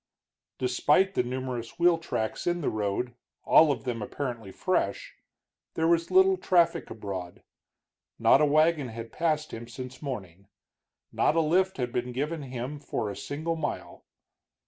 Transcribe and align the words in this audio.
Despite 0.57 1.13
the 1.13 1.21
numerous 1.21 1.77
wheel 1.77 1.99
tracks 1.99 2.47
in 2.47 2.61
the 2.61 2.71
road, 2.71 3.13
all 3.43 3.71
of 3.71 3.83
them 3.83 4.01
apparently 4.01 4.51
fresh, 4.51 5.13
there 5.75 5.87
was 5.87 6.09
little 6.09 6.37
traffic 6.37 6.89
abroad. 6.89 7.43
Not 8.17 8.41
a 8.41 8.45
wagon 8.47 8.87
had 8.87 9.11
passed 9.11 9.53
him 9.53 9.67
since 9.67 10.01
morning, 10.01 10.47
not 11.11 11.35
a 11.35 11.39
lift 11.39 11.77
had 11.77 11.91
been 11.91 12.13
given 12.13 12.41
him 12.41 12.79
for 12.79 13.11
a 13.11 13.15
single 13.15 13.55
mile. 13.55 14.03